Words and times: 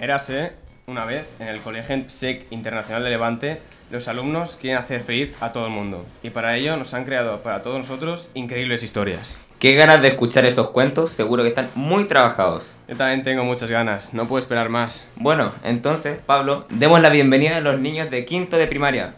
Érase, 0.00 0.54
una 0.86 1.04
vez, 1.04 1.26
en 1.38 1.48
el 1.48 1.60
Colegio 1.60 2.08
SEC 2.08 2.46
Internacional 2.50 3.04
de 3.04 3.10
Levante, 3.10 3.60
los 3.90 4.08
alumnos 4.08 4.56
quieren 4.56 4.78
hacer 4.78 5.02
feliz 5.02 5.36
a 5.40 5.52
todo 5.52 5.66
el 5.66 5.72
mundo. 5.72 6.06
Y 6.22 6.30
para 6.30 6.56
ello 6.56 6.76
nos 6.76 6.94
han 6.94 7.04
creado, 7.04 7.42
para 7.42 7.62
todos 7.62 7.78
nosotros, 7.78 8.30
increíbles 8.34 8.82
historias. 8.82 9.38
Qué 9.60 9.74
ganas 9.74 10.00
de 10.00 10.08
escuchar 10.08 10.46
estos 10.46 10.70
cuentos, 10.70 11.10
seguro 11.10 11.42
que 11.42 11.50
están 11.50 11.68
muy 11.74 12.04
trabajados. 12.04 12.72
Yo 12.88 12.96
también 12.96 13.22
tengo 13.22 13.44
muchas 13.44 13.70
ganas, 13.70 14.14
no 14.14 14.26
puedo 14.26 14.40
esperar 14.40 14.70
más. 14.70 15.06
Bueno, 15.16 15.52
entonces, 15.64 16.18
Pablo, 16.24 16.64
demos 16.70 17.02
la 17.02 17.10
bienvenida 17.10 17.58
a 17.58 17.60
los 17.60 17.78
niños 17.78 18.10
de 18.10 18.24
quinto 18.24 18.56
de 18.56 18.66
primaria. 18.66 19.12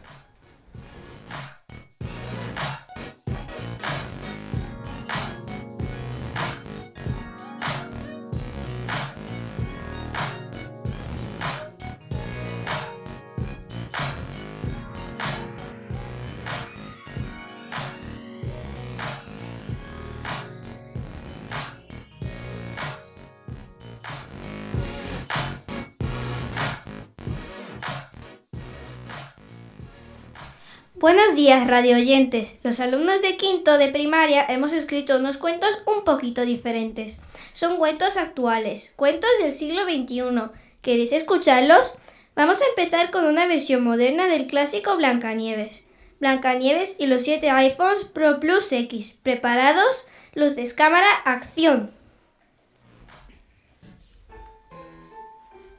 Días, 31.34 31.66
radio 31.66 31.96
oyentes. 31.96 32.60
Los 32.62 32.78
alumnos 32.78 33.22
de 33.22 33.38
quinto 33.38 33.78
de 33.78 33.88
primaria 33.88 34.44
hemos 34.50 34.74
escrito 34.74 35.16
unos 35.16 35.38
cuentos 35.38 35.70
un 35.86 36.04
poquito 36.04 36.44
diferentes. 36.44 37.20
Son 37.54 37.78
cuentos 37.78 38.18
actuales, 38.18 38.92
cuentos 38.96 39.30
del 39.40 39.52
siglo 39.52 39.84
XXI. 39.84 40.50
¿Queréis 40.82 41.12
escucharlos? 41.12 41.96
Vamos 42.36 42.60
a 42.60 42.66
empezar 42.66 43.10
con 43.10 43.24
una 43.24 43.46
versión 43.46 43.82
moderna 43.82 44.26
del 44.26 44.46
clásico 44.46 44.98
Blancanieves. 44.98 45.86
Blancanieves 46.20 46.96
y 46.98 47.06
los 47.06 47.22
7 47.22 47.48
iPhones 47.48 48.04
Pro 48.04 48.38
Plus 48.38 48.70
X. 48.70 49.18
¿Preparados? 49.22 50.08
Luces, 50.34 50.74
cámara, 50.74 51.14
acción. 51.24 51.92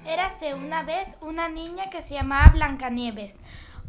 Érase 0.08 0.56
una 0.56 0.82
vez 0.82 1.08
una 1.22 1.48
niña 1.48 1.92
que 1.92 2.02
se 2.02 2.16
llamaba 2.16 2.52
Blancanieves. 2.52 3.36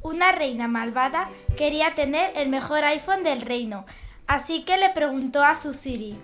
Una 0.05 0.33
reina 0.33 0.69
malvada 0.69 1.31
quería 1.57 1.95
tener 1.95 2.37
el 2.37 2.51
mejor 2.51 2.85
iPhone 2.85 3.23
del 3.23 3.41
reino, 3.41 3.87
así 4.27 4.63
que 4.63 4.77
le 4.77 4.91
preguntó 4.91 5.43
a 5.43 5.57
su 5.57 5.73
Siri. 5.73 6.15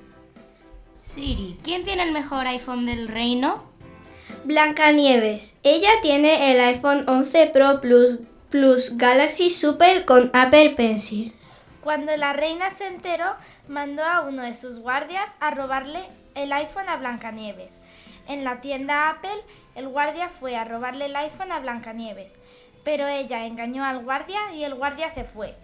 Siri, 1.02 1.56
¿quién 1.64 1.82
tiene 1.82 2.02
el 2.02 2.12
mejor 2.12 2.46
iPhone 2.46 2.84
del 2.84 3.08
reino? 3.08 3.64
Blancanieves. 4.44 5.58
Ella 5.62 5.88
tiene 6.02 6.52
el 6.52 6.60
iPhone 6.60 7.08
11 7.08 7.46
Pro 7.54 7.80
Plus, 7.80 8.18
Plus 8.50 8.98
Galaxy 8.98 9.48
Super 9.48 10.04
con 10.04 10.30
Apple 10.34 10.74
Pencil. 10.76 11.32
Cuando 11.80 12.14
la 12.18 12.34
reina 12.34 12.70
se 12.70 12.86
enteró, 12.86 13.34
mandó 13.66 14.04
a 14.04 14.20
uno 14.20 14.42
de 14.42 14.52
sus 14.52 14.80
guardias 14.80 15.38
a 15.40 15.52
robarle 15.52 16.00
el 16.34 16.52
iPhone 16.52 16.90
a 16.90 16.98
Blancanieves. 16.98 17.72
En 18.28 18.44
la 18.44 18.60
tienda 18.60 19.08
Apple, 19.08 19.42
el 19.74 19.88
guardia 19.88 20.28
fue 20.28 20.54
a 20.56 20.66
robarle 20.66 21.06
el 21.06 21.16
iPhone 21.16 21.50
a 21.50 21.60
Blancanieves, 21.60 22.30
pero 22.84 23.06
ella 23.06 23.46
engañó 23.46 23.84
al 23.84 24.04
guardia 24.04 24.40
y 24.54 24.64
el 24.64 24.74
guardia 24.74 25.10
se 25.10 25.24
fue. 25.24 25.54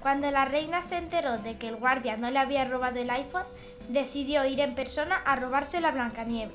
Cuando 0.00 0.30
la 0.30 0.44
reina 0.44 0.82
se 0.82 0.98
enteró 0.98 1.38
de 1.38 1.56
que 1.56 1.68
el 1.68 1.76
guardia 1.76 2.16
no 2.16 2.30
le 2.30 2.38
había 2.38 2.64
robado 2.64 2.98
el 2.98 3.10
iPhone, 3.10 3.46
decidió 3.88 4.44
ir 4.44 4.60
en 4.60 4.74
persona 4.74 5.16
a 5.16 5.36
robárselo 5.36 5.88
a 5.88 5.92
Blancanieves. 5.92 6.54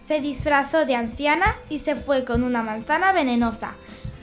Se 0.00 0.20
disfrazó 0.20 0.84
de 0.86 0.96
anciana 0.96 1.56
y 1.68 1.78
se 1.78 1.94
fue 1.94 2.24
con 2.24 2.42
una 2.42 2.62
manzana 2.62 3.12
venenosa. 3.12 3.74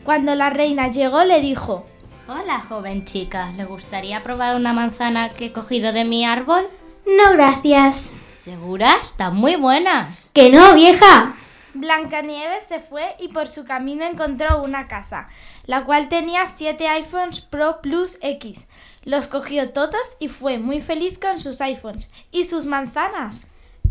Cuando 0.03 0.35
la 0.35 0.49
reina 0.49 0.89
llegó 0.89 1.23
le 1.23 1.39
dijo, 1.39 1.85
Hola, 2.27 2.59
joven 2.59 3.05
chica. 3.05 3.53
¿Le 3.55 3.63
gustaría 3.63 4.21
probar 4.21 4.57
una 4.57 4.73
manzana 4.73 5.29
que 5.29 5.45
he 5.45 5.53
cogido 5.53 5.93
de 5.93 6.03
mi 6.03 6.25
árbol? 6.25 6.67
No, 7.05 7.31
gracias. 7.31 8.11
¿Segura? 8.35 8.97
Están 9.01 9.37
muy 9.37 9.55
buenas. 9.55 10.29
Que 10.33 10.49
no, 10.49 10.73
vieja. 10.73 11.35
Blancanieves 11.81 12.65
se 12.65 12.79
fue 12.79 13.15
y 13.19 13.29
por 13.29 13.47
su 13.47 13.65
camino 13.65 14.03
encontró 14.03 14.61
una 14.61 14.87
casa, 14.87 15.27
la 15.65 15.83
cual 15.83 16.09
tenía 16.09 16.47
7 16.47 16.87
iPhones 16.87 17.41
Pro 17.41 17.79
Plus 17.81 18.17
X. 18.21 18.65
Los 19.03 19.27
cogió 19.27 19.69
todos 19.71 20.17
y 20.19 20.27
fue 20.27 20.57
muy 20.57 20.81
feliz 20.81 21.17
con 21.17 21.39
sus 21.39 21.61
iPhones 21.61 22.11
y 22.31 22.43
sus 22.43 22.65
manzanas. 22.65 23.47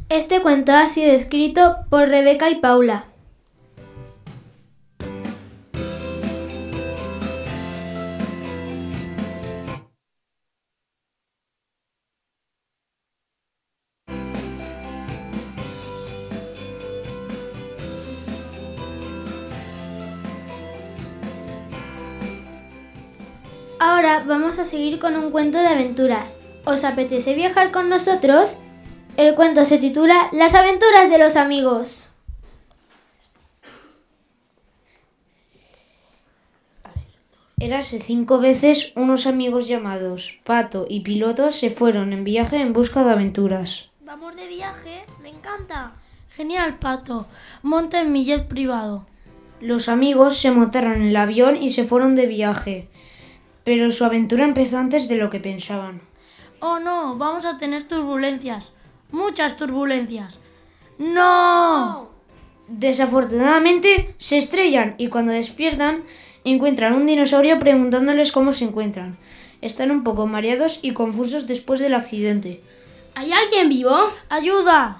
Este 0.09 0.41
cuento 0.41 0.73
ha 0.73 0.89
sido 0.89 1.13
escrito 1.13 1.79
por 1.91 2.09
Rebeca 2.09 2.51
y 2.51 2.57
Paula. 2.57 3.07
Ahora 23.79 24.23
vamos 24.27 24.59
a 24.59 24.65
seguir 24.65 24.99
con 24.99 25.17
un 25.17 25.31
cuento 25.31 25.59
de 25.59 25.69
aventuras. 25.69 26.37
¿Os 26.65 26.83
apetece 26.85 27.35
viajar 27.35 27.73
con 27.73 27.91
nosotros? 27.91 28.57
El 29.19 29.35
cuento 29.35 29.67
se 29.67 29.77
titula 29.77 30.29
Las 30.33 30.55
aventuras 30.55 31.11
de 31.11 31.19
los 31.19 31.37
amigos. 31.37 32.09
Érase 37.59 37.99
cinco 37.99 38.39
veces 38.39 38.93
unos 38.97 39.27
amigos 39.27 39.67
llamados 39.67 40.39
Pato 40.45 40.87
y 40.89 41.01
Piloto 41.01 41.53
se 41.53 41.71
fueron 41.71 42.13
en 42.13 42.25
viaje 42.25 42.57
en 42.57 42.73
busca 42.73 43.05
de 43.05 43.13
aventuras. 43.13 43.91
Vamos 44.01 44.37
de 44.37 44.47
viaje, 44.47 45.05
me 45.23 45.31
encanta. 45.31 45.93
Genial, 46.31 46.79
Pato. 46.79 47.27
Monta 47.63 48.01
en 48.01 48.13
mi 48.13 48.25
jet 48.25 48.47
privado. 48.47 49.07
Los 49.61 49.89
amigos 49.89 50.39
se 50.39 50.51
montaron 50.51 50.97
en 50.97 51.09
el 51.09 51.17
avión 51.17 51.57
y 51.57 51.71
se 51.71 51.87
fueron 51.87 52.15
de 52.15 52.27
viaje, 52.27 52.89
pero 53.67 53.91
su 53.91 54.05
aventura 54.05 54.45
empezó 54.45 54.79
antes 54.79 55.09
de 55.09 55.17
lo 55.17 55.29
que 55.29 55.41
pensaban. 55.41 56.01
Oh 56.61 56.79
no, 56.79 57.17
vamos 57.17 57.45
a 57.45 57.59
tener 57.59 57.83
turbulencias. 57.83 58.73
Muchas 59.11 59.57
turbulencias. 59.57 60.39
¡No! 60.99 62.09
Desafortunadamente 62.69 64.15
se 64.19 64.39
estrellan 64.39 64.95
y 64.99 65.09
cuando 65.09 65.33
despiertan 65.33 66.05
encuentran 66.45 66.93
un 66.93 67.07
dinosaurio 67.07 67.59
preguntándoles 67.59 68.31
cómo 68.31 68.53
se 68.53 68.67
encuentran. 68.67 69.17
Están 69.61 69.91
un 69.91 70.05
poco 70.05 70.29
mareados 70.29 70.79
y 70.83 70.93
confusos 70.93 71.49
después 71.49 71.81
del 71.81 71.95
accidente. 71.95 72.63
¿Hay 73.17 73.33
alguien 73.33 73.69
vivo? 73.69 73.97
¡Ayuda! 74.29 74.99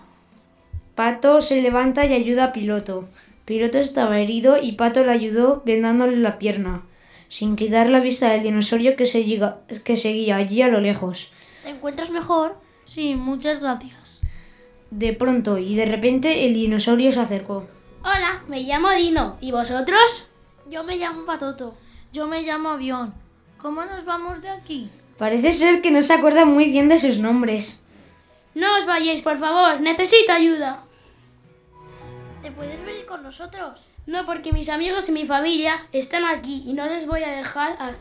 Pato 0.97 1.41
se 1.41 1.63
levanta 1.63 2.05
y 2.05 2.15
ayuda 2.15 2.47
a 2.47 2.53
Piloto. 2.53 3.09
Piloto 3.45 3.79
estaba 3.79 4.19
herido 4.19 4.61
y 4.61 4.73
Pato 4.73 5.05
le 5.05 5.13
ayudó 5.13 5.63
vendándole 5.65 6.17
la 6.17 6.41
pierna, 6.41 6.83
sin 7.29 7.57
quitar 7.57 7.89
la 7.89 8.01
vista 8.01 8.29
del 8.31 8.43
dinosaurio 8.43 8.97
que, 8.97 9.07
seguía, 9.07 9.59
que 9.85 9.97
seguía 9.97 10.37
allí 10.37 10.63
a 10.63 10.69
lo 10.69 10.81
lejos. 10.81 11.33
¿Te 11.63 11.71
encuentras 11.71 12.11
mejor? 12.11 12.59
Sí, 12.85 13.15
muchas 13.15 13.61
gracias. 13.61 14.21
De 14.91 15.13
pronto 15.13 15.59
y 15.59 15.75
de 15.75 15.87
repente 15.87 16.47
el 16.47 16.55
dinosaurio 16.55 17.11
se 17.13 17.21
acercó. 17.21 17.67
Hola, 18.03 18.45
me 18.49 18.63
llamo 18.63 18.91
Dino. 18.93 19.37
¿Y 19.41 19.51
vosotros? 19.51 20.31
Yo 20.71 20.85
me 20.85 20.97
llamo 20.97 21.27
Patoto. 21.27 21.75
Yo 22.13 22.27
me 22.27 22.43
llamo 22.43 22.71
Avión. 22.71 23.15
¿Cómo 23.59 23.85
nos 23.85 24.05
vamos 24.05 24.41
de 24.43 24.49
aquí? 24.49 24.91
Parece 25.19 25.53
ser 25.55 25.83
que 25.83 25.91
no 25.91 26.03
se 26.03 26.13
acuerdan 26.13 26.53
muy 26.53 26.71
bien 26.71 26.89
de 26.89 26.99
sus 26.99 27.19
nombres. 27.19 27.83
No 28.55 28.67
os 28.79 28.87
vayáis, 28.87 29.23
por 29.23 29.39
favor. 29.39 29.81
Necesito 29.81 30.33
ayuda. 30.33 30.85
¿Te 32.43 32.53
puedes 32.53 32.85
venir 32.85 33.05
con 33.07 33.23
nosotros? 33.23 33.89
No, 34.07 34.25
porque 34.25 34.53
mis 34.53 34.69
amigos 34.69 35.09
y 35.09 35.13
mi 35.13 35.27
familia 35.27 35.87
están 35.93 36.25
aquí 36.25 36.63
y 36.67 36.73
no 36.75 36.87
les 36.87 37.07
voy 37.07 37.23
a 37.25 37.31
dejar 37.31 37.73
a- 37.81 37.93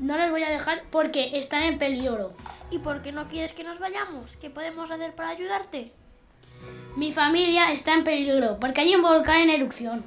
no 0.00 0.16
les 0.16 0.30
voy 0.30 0.42
a 0.42 0.50
dejar 0.50 0.82
porque 0.90 1.38
están 1.38 1.62
en 1.62 1.78
peligro. 1.78 2.32
¿Y 2.70 2.78
por 2.78 3.02
qué 3.02 3.12
no 3.12 3.28
quieres 3.28 3.52
que 3.52 3.62
nos 3.64 3.78
vayamos? 3.78 4.36
¿Qué 4.36 4.50
podemos 4.50 4.90
hacer 4.90 5.14
para 5.14 5.28
ayudarte? 5.28 5.92
Mi 6.96 7.12
familia 7.12 7.72
está 7.72 7.94
en 7.94 8.04
peligro 8.04 8.58
porque 8.60 8.80
hay 8.80 8.94
un 8.94 9.02
volcán 9.02 9.40
en 9.42 9.50
erupción. 9.50 10.04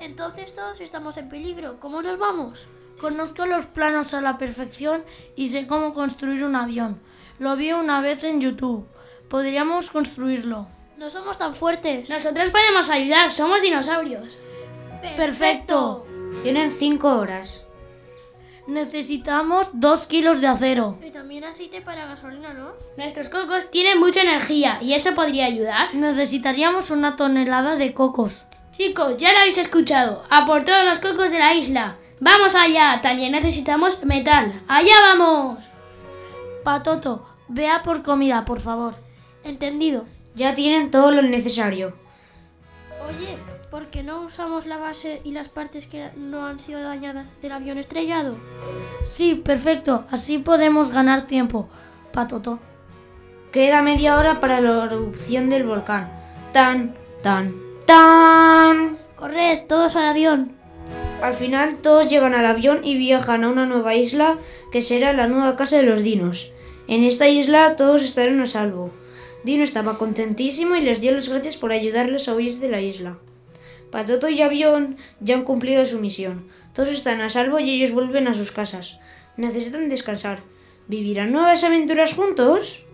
Entonces 0.00 0.54
todos 0.54 0.80
estamos 0.80 1.16
en 1.16 1.28
peligro. 1.28 1.80
¿Cómo 1.80 2.02
nos 2.02 2.18
vamos? 2.18 2.66
Conozco 3.00 3.46
los 3.46 3.66
planos 3.66 4.12
a 4.14 4.20
la 4.20 4.38
perfección 4.38 5.04
y 5.36 5.48
sé 5.50 5.66
cómo 5.66 5.94
construir 5.94 6.44
un 6.44 6.56
avión. 6.56 7.00
Lo 7.38 7.56
vi 7.56 7.72
una 7.72 8.00
vez 8.00 8.24
en 8.24 8.40
YouTube. 8.40 8.86
Podríamos 9.30 9.90
construirlo. 9.90 10.66
No 10.96 11.08
somos 11.08 11.38
tan 11.38 11.54
fuertes. 11.54 12.10
Nosotros 12.10 12.50
podemos 12.50 12.90
ayudar, 12.90 13.30
somos 13.30 13.62
dinosaurios. 13.62 14.38
Perfecto. 15.16 16.06
Tienen 16.42 16.70
cinco 16.70 17.08
horas. 17.08 17.64
Necesitamos 18.66 19.70
dos 19.80 20.06
kilos 20.06 20.40
de 20.42 20.46
acero. 20.46 20.98
Y 21.02 21.10
también 21.10 21.44
aceite 21.44 21.80
para 21.80 22.06
gasolina, 22.06 22.52
¿no? 22.52 22.72
Nuestros 22.98 23.30
cocos 23.30 23.70
tienen 23.70 23.98
mucha 23.98 24.20
energía 24.20 24.78
y 24.82 24.92
eso 24.92 25.14
podría 25.14 25.46
ayudar. 25.46 25.94
Necesitaríamos 25.94 26.90
una 26.90 27.16
tonelada 27.16 27.76
de 27.76 27.94
cocos. 27.94 28.44
Chicos, 28.72 29.16
ya 29.16 29.32
lo 29.32 29.38
habéis 29.38 29.56
escuchado. 29.56 30.22
A 30.28 30.44
por 30.44 30.64
todos 30.64 30.84
los 30.84 30.98
cocos 30.98 31.30
de 31.30 31.38
la 31.38 31.54
isla. 31.54 31.96
Vamos 32.20 32.54
allá. 32.54 33.00
También 33.00 33.32
necesitamos 33.32 34.04
metal. 34.04 34.62
¡Allá 34.68 34.94
vamos! 35.02 35.64
Patoto, 36.62 37.26
vea 37.48 37.82
por 37.82 38.02
comida, 38.02 38.44
por 38.44 38.60
favor. 38.60 38.96
Entendido. 39.44 40.04
Ya 40.34 40.54
tienen 40.54 40.90
todo 40.90 41.10
lo 41.10 41.22
necesario. 41.22 41.96
Oye, 43.08 43.38
¿por 43.70 43.86
qué 43.86 44.02
no 44.02 44.22
usamos 44.22 44.66
la 44.66 44.78
base 44.78 45.20
y 45.24 45.32
las 45.32 45.48
partes 45.48 45.86
que 45.86 46.10
no 46.16 46.46
han 46.46 46.60
sido 46.60 46.80
dañadas 46.80 47.28
del 47.42 47.52
avión 47.52 47.78
estrellado? 47.78 48.36
Sí, 49.04 49.34
perfecto. 49.34 50.06
Así 50.10 50.38
podemos 50.38 50.90
ganar 50.90 51.26
tiempo. 51.26 51.68
Patoto. 52.12 52.58
Queda 53.52 53.82
media 53.82 54.18
hora 54.18 54.40
para 54.40 54.60
la 54.60 54.84
erupción 54.84 55.48
del 55.48 55.64
volcán. 55.64 56.10
Tan, 56.52 56.94
tan, 57.22 57.54
tan. 57.86 58.98
Corred, 59.16 59.66
todos 59.68 59.96
al 59.96 60.06
avión. 60.06 60.52
Al 61.22 61.34
final 61.34 61.78
todos 61.78 62.08
llegan 62.08 62.34
al 62.34 62.46
avión 62.46 62.80
y 62.84 62.96
viajan 62.96 63.44
a 63.44 63.48
una 63.48 63.66
nueva 63.66 63.94
isla 63.94 64.38
que 64.70 64.82
será 64.82 65.12
la 65.12 65.26
nueva 65.26 65.56
casa 65.56 65.76
de 65.76 65.82
los 65.82 66.02
dinos. 66.02 66.52
En 66.86 67.02
esta 67.02 67.28
isla 67.28 67.76
todos 67.76 68.02
estarán 68.02 68.40
a 68.40 68.46
salvo. 68.46 68.90
Dino 69.42 69.64
estaba 69.64 69.98
contentísimo 69.98 70.76
y 70.76 70.80
les 70.80 71.00
dio 71.00 71.12
las 71.12 71.28
gracias 71.28 71.56
por 71.56 71.72
ayudarles 71.72 72.28
a 72.28 72.34
huir 72.34 72.58
de 72.58 72.68
la 72.68 72.80
isla. 72.80 73.18
Patoto 73.90 74.28
y 74.28 74.42
Avión 74.42 74.96
ya 75.20 75.34
han 75.34 75.44
cumplido 75.44 75.84
su 75.84 75.98
misión. 75.98 76.48
Todos 76.74 76.90
están 76.90 77.20
a 77.20 77.30
salvo 77.30 77.58
y 77.58 77.70
ellos 77.70 77.92
vuelven 77.92 78.28
a 78.28 78.34
sus 78.34 78.52
casas. 78.52 79.00
Necesitan 79.36 79.88
descansar. 79.88 80.40
¿Vivirán 80.86 81.32
nuevas 81.32 81.64
aventuras 81.64 82.14
juntos? 82.14 82.84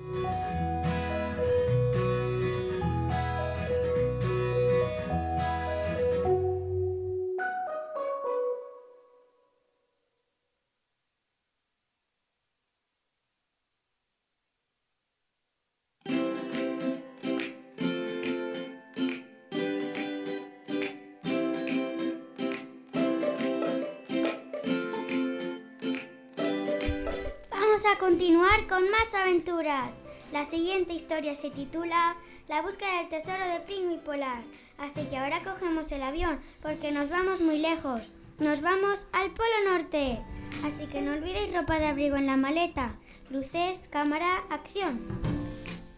Continuar 27.98 28.66
con 28.66 28.90
más 28.90 29.14
aventuras. 29.14 29.94
La 30.32 30.44
siguiente 30.44 30.94
historia 30.94 31.34
se 31.36 31.50
titula 31.50 32.16
La 32.48 32.62
búsqueda 32.62 32.98
del 32.98 33.08
tesoro 33.08 33.46
de 33.46 33.60
Pingüi 33.60 33.98
Polar. 33.98 34.42
Así 34.78 35.06
que 35.08 35.16
ahora 35.16 35.40
cogemos 35.40 35.92
el 35.92 36.02
avión 36.02 36.40
porque 36.60 36.90
nos 36.90 37.08
vamos 37.08 37.40
muy 37.40 37.58
lejos. 37.58 38.02
Nos 38.38 38.62
vamos 38.62 39.06
al 39.12 39.30
Polo 39.30 39.72
Norte. 39.72 40.20
Así 40.64 40.86
que 40.86 41.02
no 41.02 41.12
olvidéis 41.12 41.54
ropa 41.54 41.78
de 41.78 41.86
abrigo 41.86 42.16
en 42.16 42.26
la 42.26 42.36
maleta. 42.36 42.94
Luces, 43.30 43.88
cámara, 43.88 44.42
acción. 44.50 45.00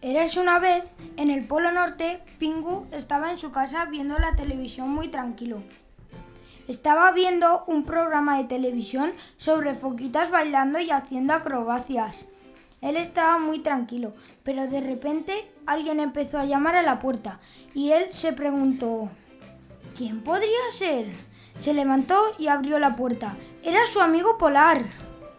Eres 0.01 0.37
una 0.37 0.59
vez, 0.59 0.83
en 1.15 1.31
el 1.31 1.47
Polo 1.47 1.71
Norte, 1.71 2.21
Pingu 2.37 2.85
estaba 2.91 3.31
en 3.31 3.39
su 3.39 3.51
casa 3.51 3.85
viendo 3.85 4.19
la 4.19 4.35
televisión 4.35 4.89
muy 4.89 5.07
tranquilo. 5.07 5.63
Estaba 6.67 7.13
viendo 7.13 7.63
un 7.67 7.85
programa 7.85 8.37
de 8.37 8.43
televisión 8.43 9.13
sobre 9.37 9.73
foquitas 9.73 10.29
bailando 10.29 10.79
y 10.79 10.91
haciendo 10.91 11.33
acrobacias. 11.33 12.27
Él 12.81 12.97
estaba 12.97 13.39
muy 13.39 13.59
tranquilo, 13.59 14.13
pero 14.43 14.67
de 14.67 14.81
repente 14.81 15.49
alguien 15.65 16.01
empezó 16.01 16.39
a 16.39 16.45
llamar 16.45 16.75
a 16.75 16.81
la 16.81 16.99
puerta 16.99 17.39
y 17.73 17.91
él 17.91 18.07
se 18.11 18.33
preguntó, 18.33 19.09
¿quién 19.95 20.21
podría 20.21 20.49
ser? 20.71 21.07
Se 21.57 21.73
levantó 21.73 22.21
y 22.37 22.47
abrió 22.47 22.79
la 22.79 22.97
puerta. 22.97 23.37
Era 23.63 23.85
su 23.85 24.01
amigo 24.01 24.37
Polar. 24.37 24.83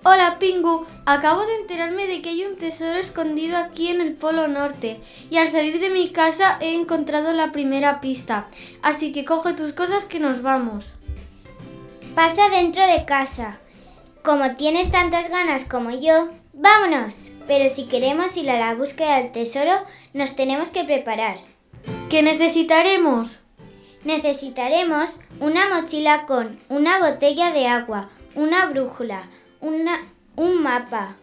Hola 0.05 0.39
Pingu, 0.39 0.87
acabo 1.05 1.45
de 1.45 1.57
enterarme 1.57 2.07
de 2.07 2.23
que 2.23 2.31
hay 2.31 2.45
un 2.45 2.57
tesoro 2.57 2.99
escondido 2.99 3.59
aquí 3.59 3.89
en 3.89 4.01
el 4.01 4.15
Polo 4.15 4.49
Norte 4.49 5.03
y 5.29 5.37
al 5.37 5.51
salir 5.51 5.79
de 5.79 5.91
mi 5.91 6.09
casa 6.11 6.57
he 6.61 6.75
encontrado 6.75 7.35
la 7.35 7.53
primera 7.53 8.01
pista, 8.01 8.47
así 8.81 9.13
que 9.13 9.27
coge 9.27 9.53
tus 9.53 9.75
cosas 9.75 10.07
que 10.07 10.21
nos 10.21 10.41
vamos. 10.41 10.93
Pasa 12.19 12.49
dentro 12.49 12.85
de 12.85 13.05
casa. 13.05 13.59
Como 14.25 14.57
tienes 14.57 14.91
tantas 14.91 15.31
ganas 15.31 15.65
como 15.67 15.93
yo, 15.93 16.29
vámonos. 16.53 17.29
Pero 17.47 17.71
si 17.71 17.87
queremos 17.87 18.37
ir 18.37 18.51
a 18.51 18.59
la 18.59 18.75
búsqueda 18.75 19.19
del 19.19 19.31
tesoro, 19.31 19.71
nos 20.15 20.35
tenemos 20.35 20.71
que 20.71 20.83
preparar. 20.83 21.37
¿Qué 22.11 22.25
necesitaremos? 22.25 23.39
Necesitaremos 24.03 25.21
una 25.39 25.69
mochila 25.69 26.27
con 26.27 26.59
una 26.69 26.99
botella 26.99 27.53
de 27.53 27.69
agua, 27.69 28.09
una 28.35 28.67
brújula, 28.67 29.23
una, 29.61 30.01
un 30.35 30.61
mapa, 30.61 31.15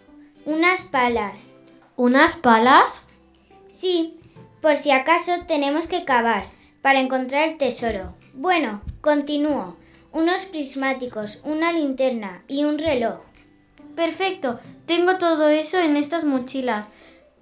unas 0.46 0.84
palas. 0.84 1.58
¿Unas 1.98 2.36
palas? 2.38 3.02
Sí, 3.68 4.18
por 4.62 4.78
si 4.78 4.92
acaso 4.92 5.34
tenemos 5.46 5.88
que 5.88 6.06
cavar 6.06 6.46
para 6.82 7.02
encontrar 7.02 7.50
el 7.50 7.58
tesoro. 7.58 8.14
Bueno, 8.34 8.82
continúo. 9.02 9.76
Unos 10.16 10.46
prismáticos, 10.46 11.40
una 11.44 11.74
linterna 11.74 12.42
y 12.48 12.64
un 12.64 12.80
reloj. 12.80 13.20
Perfecto, 13.98 14.62
tengo 14.86 15.18
todo 15.18 15.50
eso 15.50 15.78
en 15.78 15.98
estas 15.98 16.24
mochilas. 16.24 16.88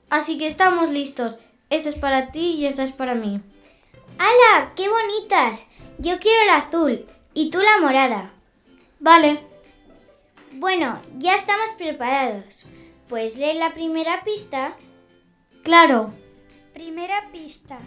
Así 0.09 0.39
que 0.39 0.47
estamos 0.47 0.89
listos. 0.89 1.37
Esta 1.69 1.89
es 1.89 1.93
para 1.93 2.31
ti 2.31 2.55
y 2.55 2.65
esta 2.65 2.83
es 2.83 2.91
para 2.91 3.13
mí. 3.13 3.41
¡Hala! 4.17 4.73
¡Qué 4.75 4.89
bonitas! 4.89 5.67
Yo 5.99 6.17
quiero 6.17 6.45
la 6.47 6.57
azul 6.57 7.05
y 7.35 7.51
tú 7.51 7.59
la 7.59 7.77
morada. 7.79 8.31
Vale. 8.99 9.41
Bueno, 10.53 10.99
ya 11.19 11.35
estamos 11.35 11.69
preparados. 11.77 12.65
¿Puedes 13.07 13.37
leer 13.37 13.57
la 13.57 13.75
primera 13.75 14.23
pista? 14.23 14.75
Claro. 15.61 16.11
Primera 16.73 17.29
pista. 17.31 17.77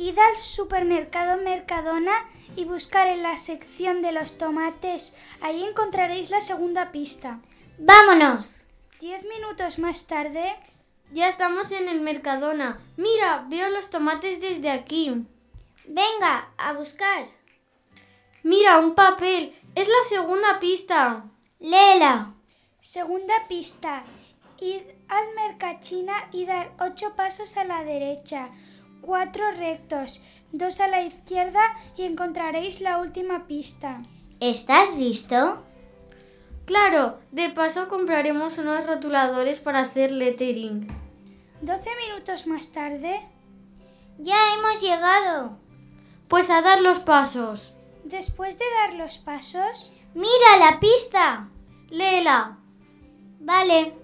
Id 0.00 0.18
al 0.18 0.36
supermercado 0.38 1.42
Mercadona 1.42 2.26
y 2.56 2.64
buscar 2.64 3.06
en 3.06 3.22
la 3.22 3.36
sección 3.36 4.00
de 4.00 4.12
los 4.12 4.38
tomates. 4.38 5.14
Ahí 5.42 5.62
encontraréis 5.62 6.30
la 6.30 6.40
segunda 6.40 6.90
pista. 6.90 7.38
¡Vámonos! 7.76 8.64
Diez 8.98 9.26
minutos 9.26 9.78
más 9.78 10.06
tarde. 10.06 10.56
Ya 11.12 11.28
estamos 11.28 11.70
en 11.70 11.86
el 11.86 12.00
Mercadona. 12.00 12.80
Mira, 12.96 13.44
veo 13.50 13.68
los 13.68 13.90
tomates 13.90 14.40
desde 14.40 14.70
aquí. 14.70 15.26
Venga, 15.86 16.48
a 16.56 16.72
buscar. 16.72 17.26
Mira, 18.42 18.78
un 18.78 18.94
papel. 18.94 19.54
Es 19.74 19.86
la 19.86 20.08
segunda 20.08 20.60
pista. 20.60 21.24
Léela. 21.58 22.32
Segunda 22.78 23.34
pista. 23.48 24.02
Id 24.60 24.80
al 25.08 25.34
Mercachina 25.34 26.30
y 26.32 26.46
dar 26.46 26.72
ocho 26.80 27.14
pasos 27.16 27.58
a 27.58 27.64
la 27.64 27.84
derecha, 27.84 28.48
cuatro 29.00 29.50
rectos, 29.52 30.22
dos 30.52 30.80
a 30.80 30.88
la 30.88 31.02
izquierda 31.02 31.60
y 31.96 32.04
encontraréis 32.04 32.80
la 32.80 32.98
última 32.98 33.46
pista. 33.46 34.02
¿Estás 34.40 34.96
listo? 34.96 35.64
Claro, 36.64 37.18
de 37.32 37.50
paso 37.50 37.88
compraremos 37.88 38.58
unos 38.58 38.86
rotuladores 38.86 39.58
para 39.58 39.80
hacer 39.80 40.12
lettering. 40.12 40.86
Doce 41.60 41.90
minutos 42.06 42.46
más 42.46 42.72
tarde. 42.72 43.20
Ya 44.18 44.36
hemos 44.54 44.80
llegado. 44.80 45.58
Pues 46.28 46.48
a 46.48 46.62
dar 46.62 46.80
los 46.80 47.00
pasos. 47.00 47.74
Después 48.04 48.58
de 48.58 48.64
dar 48.82 48.94
los 48.94 49.18
pasos. 49.18 49.92
¡Mira 50.14 50.56
la 50.58 50.80
pista! 50.80 51.48
Léela. 51.90 52.58
Vale. 53.40 53.94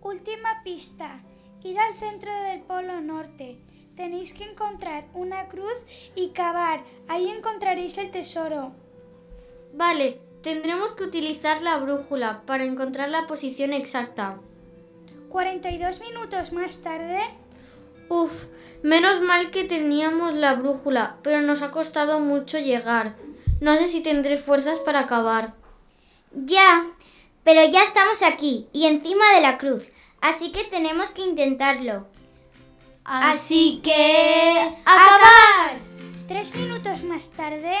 Última 0.00 0.62
pista. 0.62 1.20
Ir 1.62 1.78
al 1.78 1.94
centro 1.94 2.32
del 2.42 2.60
Polo 2.60 3.00
Norte. 3.00 3.58
Tenéis 3.96 4.32
que 4.32 4.44
encontrar 4.44 5.04
una 5.14 5.46
cruz 5.46 5.84
y 6.16 6.30
cavar. 6.30 6.82
Ahí 7.06 7.28
encontraréis 7.28 7.96
el 7.98 8.10
tesoro. 8.10 8.72
Vale, 9.72 10.20
tendremos 10.42 10.92
que 10.92 11.04
utilizar 11.04 11.62
la 11.62 11.78
brújula 11.78 12.42
para 12.44 12.64
encontrar 12.64 13.08
la 13.08 13.26
posición 13.26 13.72
exacta. 13.72 14.40
42 15.28 16.00
minutos 16.00 16.52
más 16.52 16.82
tarde. 16.82 17.20
Uf, 18.08 18.46
menos 18.82 19.20
mal 19.20 19.50
que 19.50 19.64
teníamos 19.64 20.34
la 20.34 20.54
brújula, 20.54 21.16
pero 21.22 21.40
nos 21.40 21.62
ha 21.62 21.70
costado 21.70 22.18
mucho 22.18 22.58
llegar. 22.58 23.14
No 23.60 23.76
sé 23.76 23.88
si 23.88 24.02
tendré 24.02 24.36
fuerzas 24.38 24.80
para 24.80 25.00
acabar. 25.00 25.54
Ya, 26.32 26.86
pero 27.44 27.64
ya 27.70 27.82
estamos 27.82 28.22
aquí 28.22 28.66
y 28.72 28.86
encima 28.86 29.24
de 29.34 29.40
la 29.40 29.56
cruz, 29.56 29.88
así 30.20 30.50
que 30.50 30.64
tenemos 30.64 31.10
que 31.10 31.22
intentarlo. 31.22 32.08
Así 33.04 33.80
que... 33.84 34.76
¡Acabar! 34.84 35.76
Tres 36.26 36.54
minutos 36.54 37.02
más 37.02 37.30
tarde... 37.32 37.76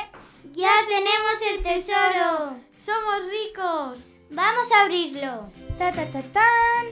¡Ya 0.52 0.70
tenemos 0.86 1.40
el 1.50 1.62
tesoro! 1.62 2.56
¡Somos 2.78 3.26
ricos! 3.30 4.04
¡Vamos 4.30 4.70
a 4.70 4.82
abrirlo! 4.82 5.50
¡Ta, 5.78 5.90
ta, 5.90 6.04
ta, 6.10 6.22
tan! 6.22 6.86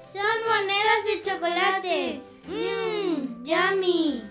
¡Son 0.00 0.22
monedas 0.48 1.04
de 1.04 1.20
chocolate! 1.22 2.22
¡Mmm! 2.46 3.44
¡Yummy! 3.44 4.22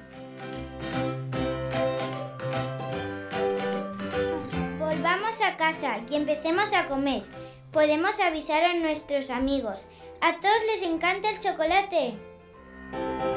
Volvamos 4.79 5.41
a 5.41 5.57
casa 5.57 5.99
y 6.09 6.15
empecemos 6.15 6.71
a 6.73 6.87
comer. 6.87 7.23
Podemos 7.71 8.19
avisar 8.21 8.63
a 8.63 8.73
nuestros 8.75 9.29
amigos. 9.29 9.87
A 10.21 10.39
todos 10.39 10.63
les 10.71 10.81
encanta 10.81 11.29
el 11.29 11.39
chocolate. 11.39 12.17
thank 12.93 13.21
you 13.23 13.32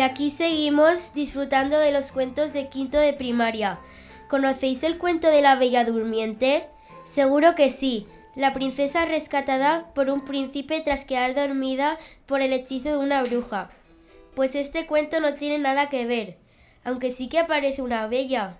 Y 0.00 0.02
aquí 0.02 0.30
seguimos 0.30 1.12
disfrutando 1.12 1.78
de 1.78 1.92
los 1.92 2.10
cuentos 2.10 2.54
de 2.54 2.70
quinto 2.70 2.96
de 2.96 3.12
primaria. 3.12 3.80
¿Conocéis 4.30 4.82
el 4.82 4.96
cuento 4.96 5.28
de 5.28 5.42
la 5.42 5.56
Bella 5.56 5.84
Durmiente? 5.84 6.64
Seguro 7.04 7.54
que 7.54 7.68
sí. 7.68 8.06
La 8.34 8.54
princesa 8.54 9.04
rescatada 9.04 9.92
por 9.92 10.08
un 10.08 10.24
príncipe 10.24 10.80
tras 10.80 11.04
quedar 11.04 11.34
dormida 11.34 11.98
por 12.24 12.40
el 12.40 12.54
hechizo 12.54 12.88
de 12.88 12.96
una 12.96 13.22
bruja. 13.22 13.72
Pues 14.34 14.54
este 14.54 14.86
cuento 14.86 15.20
no 15.20 15.34
tiene 15.34 15.58
nada 15.58 15.90
que 15.90 16.06
ver, 16.06 16.38
aunque 16.82 17.10
sí 17.10 17.28
que 17.28 17.38
aparece 17.38 17.82
una 17.82 18.06
bella. 18.06 18.56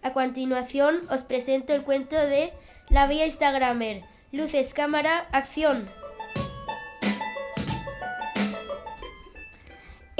A 0.00 0.14
continuación 0.14 1.02
os 1.10 1.22
presento 1.22 1.74
el 1.74 1.82
cuento 1.82 2.16
de 2.16 2.54
La 2.88 3.06
Bella 3.06 3.26
Instagramer. 3.26 4.04
Luces, 4.32 4.72
cámara, 4.72 5.28
acción. 5.32 5.86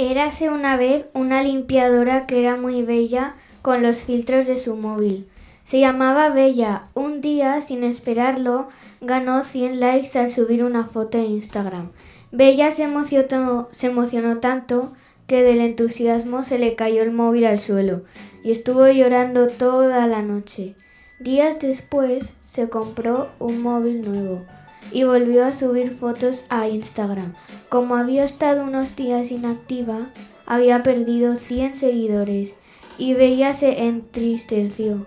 Érase 0.00 0.48
una 0.48 0.76
vez 0.76 1.06
una 1.12 1.42
limpiadora 1.42 2.28
que 2.28 2.38
era 2.38 2.54
muy 2.54 2.84
bella 2.84 3.34
con 3.62 3.82
los 3.82 4.04
filtros 4.04 4.46
de 4.46 4.56
su 4.56 4.76
móvil. 4.76 5.28
Se 5.64 5.80
llamaba 5.80 6.28
Bella. 6.28 6.82
Un 6.94 7.20
día, 7.20 7.60
sin 7.62 7.82
esperarlo, 7.82 8.68
ganó 9.00 9.42
100 9.42 9.80
likes 9.80 10.16
al 10.16 10.30
subir 10.30 10.62
una 10.62 10.84
foto 10.84 11.18
en 11.18 11.24
Instagram. 11.24 11.90
Bella 12.30 12.70
se 12.70 12.84
emocionó, 12.84 13.66
se 13.72 13.88
emocionó 13.88 14.38
tanto 14.38 14.92
que 15.26 15.42
del 15.42 15.60
entusiasmo 15.60 16.44
se 16.44 16.60
le 16.60 16.76
cayó 16.76 17.02
el 17.02 17.10
móvil 17.10 17.46
al 17.46 17.58
suelo 17.58 18.02
y 18.44 18.52
estuvo 18.52 18.86
llorando 18.86 19.48
toda 19.48 20.06
la 20.06 20.22
noche. 20.22 20.76
Días 21.18 21.58
después 21.58 22.34
se 22.44 22.68
compró 22.68 23.30
un 23.40 23.62
móvil 23.62 24.08
nuevo 24.08 24.44
y 24.92 25.04
volvió 25.04 25.44
a 25.44 25.52
subir 25.52 25.92
fotos 25.92 26.44
a 26.48 26.68
Instagram. 26.68 27.34
Como 27.68 27.96
había 27.96 28.24
estado 28.24 28.64
unos 28.64 28.96
días 28.96 29.30
inactiva, 29.30 30.10
había 30.46 30.82
perdido 30.82 31.36
100 31.36 31.76
seguidores 31.76 32.58
y 32.96 33.14
Bella 33.14 33.54
se 33.54 33.84
entristeció. 33.84 35.06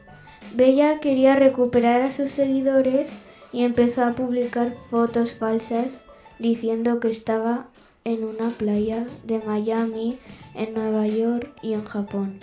Bella 0.53 1.00
quería 1.00 1.35
recuperar 1.35 2.01
a 2.01 2.11
sus 2.11 2.31
seguidores 2.31 3.09
y 3.51 3.63
empezó 3.63 4.03
a 4.03 4.13
publicar 4.13 4.75
fotos 4.89 5.33
falsas 5.33 6.03
diciendo 6.39 7.00
que 7.00 7.09
estaba 7.09 7.67
en 8.03 8.23
una 8.23 8.50
playa 8.50 9.05
de 9.25 9.39
Miami, 9.39 10.17
en 10.55 10.73
Nueva 10.73 11.07
York 11.07 11.53
y 11.61 11.73
en 11.73 11.85
Japón, 11.85 12.39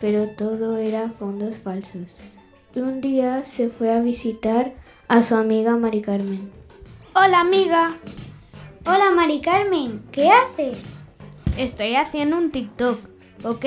pero 0.00 0.28
todo 0.28 0.78
era 0.78 1.10
fondos 1.10 1.56
falsos. 1.58 2.20
Un 2.74 3.02
día 3.02 3.44
se 3.44 3.68
fue 3.68 3.92
a 3.92 4.00
visitar 4.00 4.72
a 5.08 5.22
su 5.22 5.34
amiga 5.34 5.76
Mari 5.76 6.00
Carmen. 6.00 6.61
Hola 7.14 7.40
amiga. 7.40 7.98
Hola 8.86 9.10
Mari 9.14 9.42
Carmen, 9.42 10.02
¿qué 10.12 10.30
haces? 10.30 11.00
Estoy 11.58 11.94
haciendo 11.94 12.38
un 12.38 12.50
TikTok, 12.50 12.98
¿ok? 13.44 13.66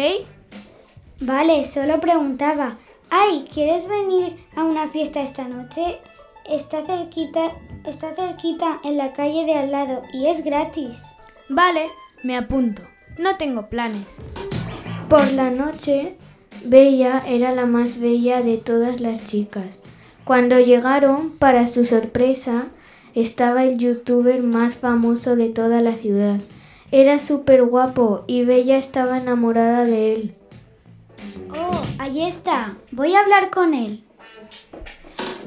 Vale, 1.21 1.63
solo 1.63 2.01
preguntaba. 2.01 2.77
Ay, 3.11 3.45
¿quieres 3.53 3.87
venir 3.87 4.35
a 4.55 4.63
una 4.63 4.87
fiesta 4.87 5.21
esta 5.21 5.47
noche? 5.47 5.99
Está 6.49 6.83
cerquita, 6.87 7.51
está 7.85 8.15
cerquita 8.15 8.79
en 8.83 8.97
la 8.97 9.13
calle 9.13 9.45
de 9.45 9.53
al 9.53 9.71
lado 9.71 10.01
y 10.11 10.25
es 10.25 10.43
gratis. 10.43 11.03
Vale, 11.47 11.89
me 12.23 12.35
apunto. 12.35 12.81
No 13.19 13.37
tengo 13.37 13.69
planes. 13.69 14.17
Por 15.07 15.31
la 15.33 15.51
noche, 15.51 16.17
Bella 16.63 17.21
era 17.27 17.51
la 17.51 17.67
más 17.67 17.99
bella 17.99 18.41
de 18.41 18.57
todas 18.57 18.99
las 18.99 19.23
chicas. 19.27 19.79
Cuando 20.23 20.59
llegaron, 20.59 21.29
para 21.37 21.67
su 21.67 21.85
sorpresa, 21.85 22.69
estaba 23.15 23.63
el 23.63 23.77
youtuber 23.77 24.43
más 24.43 24.75
famoso 24.75 25.35
de 25.35 25.49
toda 25.49 25.81
la 25.81 25.93
ciudad. 25.93 26.39
Era 26.91 27.17
súper 27.19 27.63
guapo 27.63 28.23
y 28.27 28.45
Bella 28.45 28.77
estaba 28.77 29.17
enamorada 29.17 29.85
de 29.85 30.13
él. 30.13 30.35
Oh, 31.49 31.81
ahí 31.97 32.23
está. 32.23 32.77
Voy 32.91 33.15
a 33.15 33.21
hablar 33.21 33.49
con 33.49 33.73
él. 33.73 34.03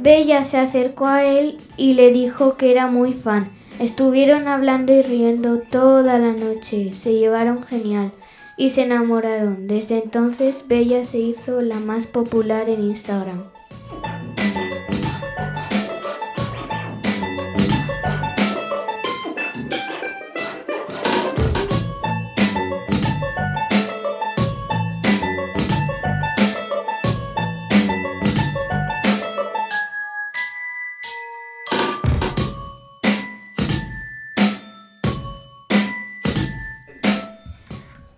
Bella 0.01 0.45
se 0.45 0.59
acercó 0.59 1.07
a 1.07 1.25
él 1.25 1.59
y 1.77 1.95
le 1.95 2.13
dijo 2.13 2.57
que 2.57 2.71
era 2.71 2.87
muy 2.87 3.13
fan. 3.13 3.51
Estuvieron 3.79 4.49
hablando 4.49 4.93
y 4.93 5.03
riendo 5.03 5.59
toda 5.61 6.19
la 6.19 6.33
noche, 6.33 6.93
se 6.93 7.15
llevaron 7.15 7.63
genial 7.63 8.13
y 8.57 8.71
se 8.71 8.83
enamoraron. 8.83 9.69
Desde 9.69 10.03
entonces 10.03 10.65
Bella 10.67 11.05
se 11.05 11.19
hizo 11.19 11.63
la 11.63 11.77
más 11.77 12.07
popular 12.07 12.69
en 12.69 12.83
Instagram. 12.83 13.45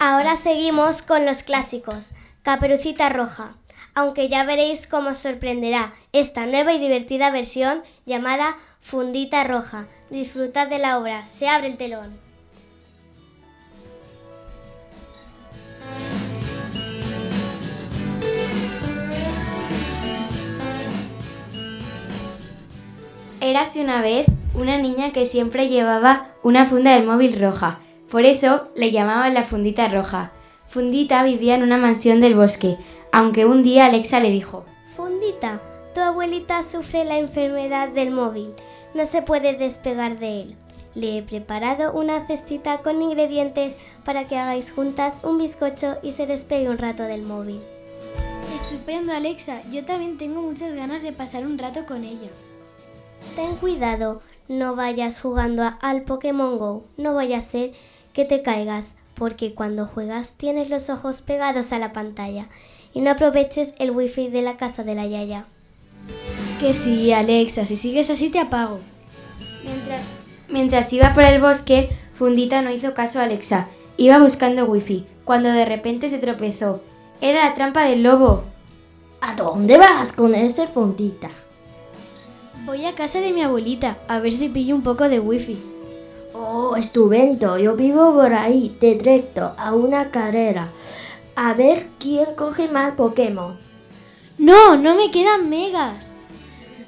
Ahora 0.02 0.37
seguimos 0.37 1.02
con 1.02 1.26
los 1.26 1.42
clásicos. 1.42 2.09
Caperucita 2.42 3.11
Roja. 3.11 3.57
Aunque 3.95 4.30
ya 4.30 4.45
veréis 4.45 4.87
cómo 4.87 5.11
os 5.11 5.19
sorprenderá 5.19 5.92
esta 6.14 6.47
nueva 6.47 6.73
y 6.73 6.78
divertida 6.78 7.30
versión 7.30 7.83
llamada 8.07 8.57
Fundita 8.80 9.45
Roja. 9.45 9.88
Disfrutad 10.09 10.69
de 10.69 10.78
la 10.78 10.99
obra. 10.99 11.28
Se 11.28 11.50
abre 11.50 11.66
el 11.66 11.76
telón. 11.76 12.19
Érase 23.42 23.83
una 23.83 24.00
vez 24.00 24.25
una 24.54 24.78
niña 24.78 25.12
que 25.12 25.26
siempre 25.26 25.69
llevaba 25.69 26.28
una 26.42 26.64
funda 26.64 26.95
del 26.95 27.04
móvil 27.04 27.38
roja. 27.38 27.80
Por 28.10 28.24
eso 28.24 28.68
le 28.74 28.90
llamaban 28.90 29.34
la 29.34 29.44
fundita 29.44 29.88
roja. 29.88 30.32
Fundita 30.68 31.22
vivía 31.24 31.54
en 31.54 31.62
una 31.62 31.76
mansión 31.76 32.20
del 32.20 32.34
bosque, 32.34 32.76
aunque 33.12 33.44
un 33.44 33.62
día 33.62 33.86
Alexa 33.86 34.20
le 34.20 34.30
dijo, 34.30 34.64
Fundita, 34.96 35.60
tu 35.94 36.00
abuelita 36.00 36.62
sufre 36.62 37.04
la 37.04 37.18
enfermedad 37.18 37.88
del 37.88 38.10
móvil. 38.10 38.52
No 38.94 39.06
se 39.06 39.22
puede 39.22 39.54
despegar 39.54 40.18
de 40.18 40.42
él. 40.42 40.56
Le 40.94 41.18
he 41.18 41.22
preparado 41.22 41.92
una 41.92 42.26
cestita 42.26 42.78
con 42.78 43.00
ingredientes 43.00 43.74
para 44.04 44.24
que 44.24 44.36
hagáis 44.36 44.72
juntas 44.72 45.18
un 45.22 45.38
bizcocho 45.38 45.96
y 46.02 46.12
se 46.12 46.26
despegue 46.26 46.68
un 46.68 46.78
rato 46.78 47.04
del 47.04 47.22
móvil. 47.22 47.60
Estupendo, 48.56 49.12
Alexa. 49.12 49.62
Yo 49.70 49.84
también 49.84 50.18
tengo 50.18 50.42
muchas 50.42 50.74
ganas 50.74 51.02
de 51.02 51.12
pasar 51.12 51.44
un 51.46 51.58
rato 51.58 51.86
con 51.86 52.02
ella. 52.02 52.28
Ten 53.36 53.54
cuidado, 53.56 54.20
no 54.48 54.74
vayas 54.74 55.20
jugando 55.20 55.62
a- 55.62 55.78
al 55.80 56.02
Pokémon 56.02 56.58
Go. 56.58 56.84
No 56.96 57.14
vaya 57.14 57.38
a 57.38 57.42
ser 57.42 57.72
que 58.12 58.24
te 58.24 58.42
caigas, 58.42 58.94
porque 59.14 59.54
cuando 59.54 59.86
juegas 59.86 60.32
tienes 60.36 60.70
los 60.70 60.90
ojos 60.90 61.20
pegados 61.20 61.72
a 61.72 61.78
la 61.78 61.92
pantalla 61.92 62.48
y 62.94 63.00
no 63.00 63.10
aproveches 63.10 63.74
el 63.78 63.90
wifi 63.90 64.28
de 64.28 64.42
la 64.42 64.56
casa 64.56 64.82
de 64.82 64.94
la 64.94 65.06
Yaya. 65.06 65.46
que 66.58 66.74
sí, 66.74 67.12
Alexa, 67.12 67.66
si 67.66 67.76
sigues 67.76 68.10
así 68.10 68.30
te 68.30 68.40
apago. 68.40 68.80
Mientras, 69.64 70.02
Mientras 70.50 70.92
iba 70.92 71.14
por 71.14 71.22
el 71.22 71.40
bosque, 71.40 71.90
Fundita 72.14 72.60
no 72.60 72.70
hizo 72.70 72.92
caso 72.92 73.20
a 73.20 73.24
Alexa. 73.24 73.68
Iba 73.96 74.18
buscando 74.18 74.64
wifi, 74.64 75.06
cuando 75.24 75.48
de 75.48 75.64
repente 75.64 76.08
se 76.08 76.18
tropezó. 76.18 76.82
Era 77.20 77.46
la 77.46 77.54
trampa 77.54 77.84
del 77.84 78.02
lobo. 78.02 78.44
¿A 79.20 79.36
dónde 79.36 79.78
vas 79.78 80.12
con 80.12 80.34
ese 80.34 80.66
Fundita? 80.66 81.30
Voy 82.66 82.84
a 82.84 82.94
casa 82.94 83.20
de 83.20 83.32
mi 83.32 83.42
abuelita, 83.42 83.98
a 84.08 84.18
ver 84.18 84.32
si 84.32 84.48
pillo 84.48 84.74
un 84.74 84.82
poco 84.82 85.08
de 85.08 85.20
wifi. 85.20 85.58
Oh, 86.42 86.75
estupendo. 86.75 87.59
Yo 87.59 87.76
vivo 87.76 88.14
por 88.14 88.32
ahí, 88.32 88.75
directo, 88.80 89.54
a 89.59 89.75
una 89.75 90.11
carrera. 90.11 90.68
A 91.37 91.52
ver 91.52 91.88
quién 91.99 92.35
coge 92.35 92.66
más 92.68 92.94
Pokémon. 92.94 93.59
No, 94.38 94.75
no 94.76 94.94
me 94.94 95.11
quedan 95.11 95.50
megas. 95.50 96.14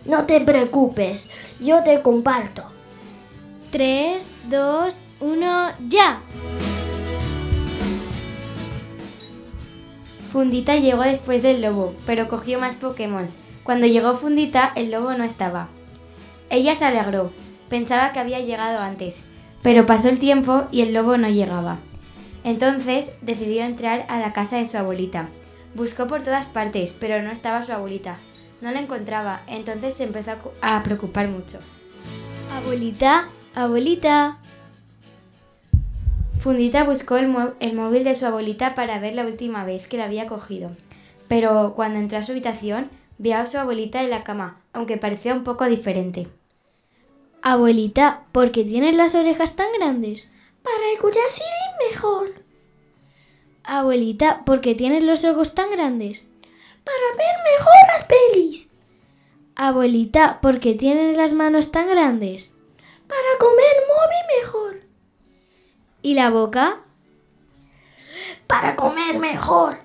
No 0.06 0.25
te 0.25 0.40
preocupes, 0.40 1.28
yo 1.61 1.82
te 1.82 2.00
comparto. 2.00 2.64
3, 3.71 4.26
2, 4.49 4.97
1, 5.21 5.71
ya. 5.88 6.21
Fundita 10.32 10.76
llegó 10.76 11.02
después 11.02 11.42
del 11.42 11.61
lobo, 11.61 11.94
pero 12.06 12.26
cogió 12.26 12.59
más 12.59 12.76
Pokémon. 12.76 13.26
Cuando 13.64 13.87
llegó 13.87 14.16
Fundita, 14.16 14.73
el 14.76 14.90
lobo 14.90 15.12
no 15.12 15.25
estaba. 15.25 15.68
Ella 16.49 16.75
se 16.75 16.87
alegró, 16.87 17.30
pensaba 17.68 18.12
que 18.12 18.18
había 18.18 18.40
llegado 18.40 18.78
antes, 18.78 19.25
pero 19.62 19.87
pasó 19.87 20.09
el 20.09 20.19
tiempo 20.19 20.64
y 20.71 20.83
el 20.83 20.92
lobo 20.92 21.16
no 21.16 21.28
llegaba. 21.28 21.78
Entonces 22.45 23.12
decidió 23.23 23.62
entrar 23.62 24.04
a 24.09 24.19
la 24.19 24.33
casa 24.33 24.57
de 24.57 24.66
su 24.66 24.76
abuelita. 24.76 25.28
Buscó 25.75 26.07
por 26.07 26.23
todas 26.23 26.47
partes, 26.47 26.97
pero 26.99 27.23
no 27.23 27.31
estaba 27.31 27.62
su 27.62 27.73
abuelita. 27.73 28.16
No 28.61 28.71
la 28.71 28.81
encontraba, 28.81 29.40
entonces 29.47 29.95
se 29.95 30.04
empezó 30.04 30.33
a 30.61 30.83
preocupar 30.83 31.28
mucho. 31.28 31.59
Abuelita, 32.57 33.28
abuelita. 33.54 34.38
Fundita 36.38 36.85
buscó 36.85 37.16
el, 37.16 37.35
el, 37.61 37.75
móvil 37.75 38.02
de 38.02 38.16
su 38.16 38.26
abuelita 38.26 38.75
para 38.75 38.99
ver 38.99 39.14
la 39.14 39.25
última 39.25 39.64
vez 39.64 39.87
que 39.87 39.97
la 39.97 40.04
había 40.04 40.26
cogido. 40.26 40.73
Pero 41.28 41.75
cuando 41.76 42.00
entró 42.00 42.19
a 42.19 42.23
su 42.23 42.33
habitación, 42.33 42.90
vio 43.19 43.37
a 43.37 43.47
su 43.47 43.59
abuelita 43.59 44.02
en 44.02 44.11
la 44.11 44.25
cama, 44.25 44.61
aunque 44.73 44.97
parecía 44.97 45.35
un 45.35 45.45
poco 45.45 45.64
diferente. 45.66 46.26
Abuelita, 47.44 48.22
¿por 48.30 48.52
qué 48.52 48.62
tienes 48.62 48.94
las 48.94 49.16
orejas 49.16 49.56
tan 49.56 49.66
grandes? 49.76 50.30
Para 50.62 50.92
escuchar 50.94 51.28
Siri 51.28 51.90
mejor. 51.90 52.34
Abuelita, 53.64 54.44
¿por 54.44 54.61
qué 54.61 54.76
tienes 54.76 55.02
los 55.02 55.25
ojos 55.25 55.52
tan 55.52 55.68
grandes? 55.72 56.28
Para 56.84 57.16
ver 57.16 57.37
mejor 57.58 57.75
las 57.88 58.06
pelis. 58.06 58.70
Abuelita, 59.56 60.40
¿por 60.40 60.61
qué 60.61 60.75
tienes 60.75 61.16
las 61.16 61.32
manos 61.32 61.72
tan 61.72 61.88
grandes? 61.88 62.52
Para 63.08 63.38
comer 63.40 63.76
móvil 63.88 64.40
mejor. 64.40 64.80
¿Y 66.00 66.14
la 66.14 66.30
boca? 66.30 66.80
Para 68.46 68.76
comer 68.76 69.18
mejor. 69.18 69.80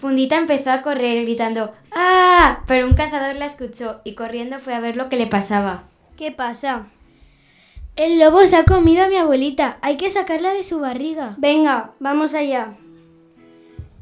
Fundita 0.00 0.36
empezó 0.36 0.70
a 0.70 0.82
correr 0.82 1.22
gritando 1.22 1.72
¡Ah! 1.90 2.60
Pero 2.68 2.86
un 2.86 2.94
cazador 2.94 3.34
la 3.34 3.46
escuchó 3.46 4.00
y 4.04 4.14
corriendo 4.14 4.60
fue 4.60 4.74
a 4.74 4.80
ver 4.80 4.94
lo 4.94 5.08
que 5.08 5.16
le 5.16 5.26
pasaba. 5.26 5.84
¿Qué 6.16 6.30
pasa? 6.30 6.86
El 7.96 8.20
lobo 8.20 8.46
se 8.46 8.54
ha 8.54 8.64
comido 8.64 9.04
a 9.04 9.08
mi 9.08 9.16
abuelita. 9.16 9.78
Hay 9.80 9.96
que 9.96 10.08
sacarla 10.08 10.52
de 10.52 10.62
su 10.62 10.78
barriga. 10.78 11.34
Venga, 11.38 11.94
vamos 11.98 12.34
allá. 12.34 12.76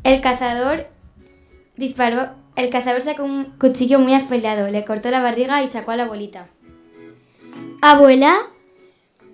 El 0.05 0.21
cazador 0.21 0.89
disparó. 1.77 2.29
El 2.57 2.69
cazador 2.69 3.01
sacó 3.01 3.25
un 3.25 3.55
cuchillo 3.59 3.99
muy 3.99 4.13
afilado, 4.13 4.69
le 4.69 4.85
cortó 4.85 5.11
la 5.11 5.21
barriga 5.21 5.63
y 5.63 5.69
sacó 5.69 5.93
a 5.93 5.97
la 5.97 6.03
abuelita. 6.03 6.49
¿Abuela? 7.81 8.37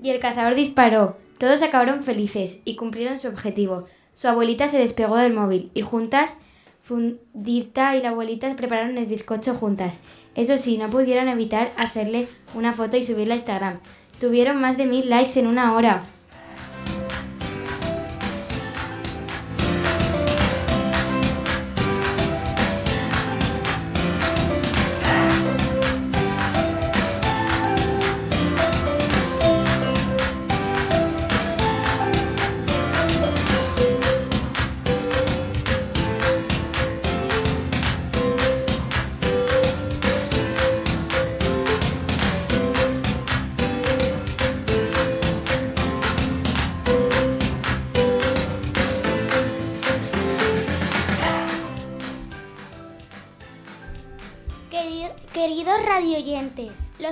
Y 0.00 0.10
el 0.10 0.20
cazador 0.20 0.54
disparó. 0.54 1.16
Todos 1.38 1.60
acabaron 1.62 2.04
felices 2.04 2.62
y 2.64 2.76
cumplieron 2.76 3.18
su 3.18 3.26
objetivo. 3.26 3.86
Su 4.14 4.28
abuelita 4.28 4.68
se 4.68 4.78
despegó 4.78 5.16
del 5.16 5.32
móvil 5.32 5.72
y 5.74 5.82
juntas, 5.82 6.38
Fundita 6.82 7.96
y 7.96 8.02
la 8.02 8.10
abuelita 8.10 8.54
prepararon 8.56 8.98
el 8.98 9.06
bizcocho 9.06 9.54
juntas. 9.54 10.02
Eso 10.34 10.58
sí, 10.58 10.78
no 10.78 10.90
pudieron 10.90 11.28
evitar 11.28 11.72
hacerle 11.76 12.26
una 12.54 12.72
foto 12.72 12.96
y 12.96 13.04
subirla 13.04 13.34
a 13.34 13.36
Instagram. 13.36 13.78
Tuvieron 14.20 14.60
más 14.60 14.76
de 14.76 14.86
mil 14.86 15.08
likes 15.08 15.38
en 15.38 15.46
una 15.46 15.74
hora. 15.74 16.02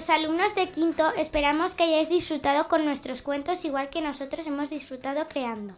Los 0.00 0.08
alumnos 0.08 0.54
de 0.54 0.70
quinto 0.70 1.12
esperamos 1.18 1.74
que 1.74 1.82
hayáis 1.82 2.08
disfrutado 2.08 2.68
con 2.68 2.86
nuestros 2.86 3.20
cuentos 3.20 3.66
igual 3.66 3.90
que 3.90 4.00
nosotros 4.00 4.46
hemos 4.46 4.70
disfrutado 4.70 5.28
creando 5.28 5.74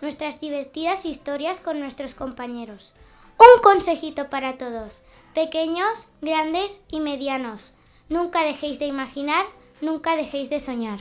nuestras 0.00 0.38
divertidas 0.38 1.04
historias 1.04 1.58
con 1.58 1.80
nuestros 1.80 2.14
compañeros. 2.14 2.92
Un 3.36 3.60
consejito 3.60 4.30
para 4.30 4.58
todos, 4.58 5.02
pequeños, 5.34 6.06
grandes 6.20 6.84
y 6.88 7.00
medianos. 7.00 7.72
Nunca 8.08 8.44
dejéis 8.44 8.78
de 8.78 8.86
imaginar, 8.86 9.44
nunca 9.80 10.14
dejéis 10.14 10.50
de 10.50 10.60
soñar. 10.60 11.00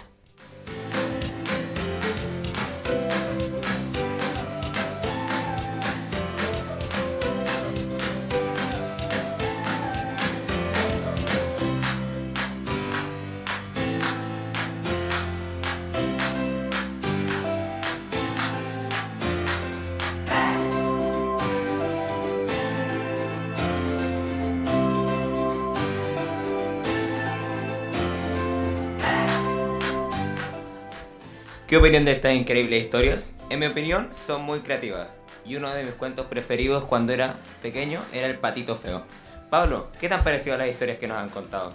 ¿Qué 31.68 31.76
opinión 31.76 32.06
de 32.06 32.14
estas 32.14 32.34
increíbles 32.34 32.86
historias? 32.86 33.34
En 33.50 33.60
mi 33.60 33.66
opinión, 33.66 34.08
son 34.26 34.44
muy 34.44 34.62
creativas. 34.62 35.10
Y 35.44 35.58
uno 35.58 35.70
de 35.74 35.84
mis 35.84 35.96
cuentos 35.96 36.28
preferidos 36.28 36.86
cuando 36.86 37.12
era 37.12 37.34
pequeño 37.62 38.00
era 38.14 38.28
El 38.28 38.38
Patito 38.38 38.78
Feo. 38.78 39.04
Pablo, 39.50 39.90
¿qué 40.00 40.08
te 40.08 40.14
han 40.14 40.24
parecido 40.24 40.56
las 40.56 40.70
historias 40.70 40.98
que 40.98 41.10
nos 41.10 41.18
han 41.18 41.30
contado? 41.30 41.74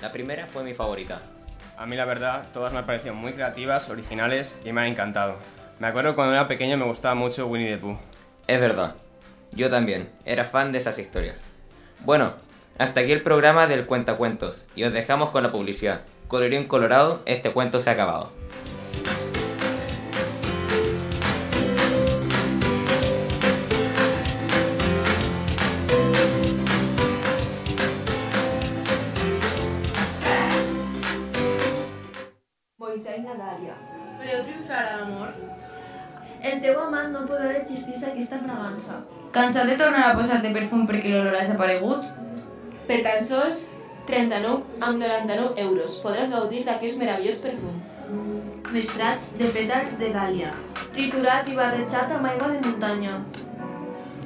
La 0.00 0.12
primera 0.12 0.46
fue 0.46 0.62
mi 0.62 0.74
favorita. 0.74 1.20
A 1.76 1.86
mí 1.86 1.96
la 1.96 2.04
verdad, 2.04 2.46
todas 2.52 2.72
me 2.72 2.78
han 2.78 2.86
parecido 2.86 3.14
muy 3.14 3.32
creativas, 3.32 3.90
originales 3.90 4.54
y 4.64 4.70
me 4.70 4.82
han 4.82 4.86
encantado. 4.86 5.38
Me 5.80 5.88
acuerdo 5.88 6.14
cuando 6.14 6.34
era 6.34 6.46
pequeño 6.46 6.76
me 6.76 6.84
gustaba 6.84 7.16
mucho 7.16 7.48
Winnie 7.48 7.70
the 7.70 7.78
Pooh. 7.78 7.98
Es 8.46 8.60
verdad, 8.60 8.94
yo 9.50 9.68
también, 9.70 10.08
era 10.24 10.44
fan 10.44 10.70
de 10.70 10.78
esas 10.78 11.00
historias. 11.00 11.40
Bueno, 12.04 12.34
hasta 12.78 13.00
aquí 13.00 13.10
el 13.10 13.22
programa 13.22 13.66
del 13.66 13.86
Cuentacuentos 13.86 14.64
y 14.76 14.84
os 14.84 14.92
dejamos 14.92 15.30
con 15.30 15.42
la 15.42 15.50
publicidad. 15.50 16.02
Colorín 16.28 16.68
colorado, 16.68 17.22
este 17.26 17.50
cuento 17.50 17.80
se 17.80 17.90
ha 17.90 17.94
acabado. 17.94 18.30
Moisès 33.26 33.38
Nadàlia. 33.38 33.74
Fareu 34.18 34.42
triomfar 34.44 34.82
a 34.86 34.96
l'amor? 34.98 35.28
El 36.42 36.60
teu 36.60 36.78
amant 36.80 37.12
no 37.12 37.24
podrà 37.26 37.56
a 37.56 38.10
aquesta 38.10 38.38
fragància. 38.38 39.00
Cansat 39.32 39.66
de 39.66 39.76
tornar 39.76 40.04
a 40.10 40.16
posar-te 40.16 40.52
perfum 40.52 40.86
perquè 40.86 41.10
l'olor 41.10 41.34
ha 41.34 41.42
desaparegut? 41.42 42.04
Per 42.86 43.00
tan 43.02 43.24
sols 43.24 43.72
39 44.06 44.62
amb 44.80 45.02
99 45.02 45.60
euros 45.64 45.98
podràs 46.04 46.30
gaudir 46.30 46.64
d'aquest 46.64 46.98
meravellós 46.98 47.40
perfum. 47.42 47.80
Mestrats 48.72 49.32
de 49.38 49.50
pètals 49.56 49.96
de 49.98 50.12
dàlia. 50.14 50.52
Triturat 50.94 51.48
i 51.48 51.56
barrejat 51.56 52.12
amb 52.12 52.30
aigua 52.30 52.52
de 52.52 52.60
muntanya. 52.68 53.16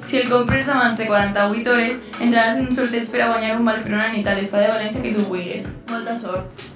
Si 0.01 0.17
el 0.17 0.29
compres 0.29 0.69
abans 0.69 0.97
de 0.97 1.07
48 1.07 1.73
hores, 1.73 2.03
entraràs 2.19 2.57
en 2.57 2.69
un 2.69 2.75
sorteig 2.75 3.09
per 3.09 3.21
a 3.21 3.31
guanyar 3.33 3.57
un 3.57 3.67
una 3.67 4.11
nit 4.13 4.27
a 4.27 4.37
l'Espa 4.37 4.61
de 4.61 4.69
València 4.75 5.01
que 5.01 5.13
tu 5.17 5.25
vulguis. 5.29 5.67
Molta 5.89 6.17
sort. 6.17 6.70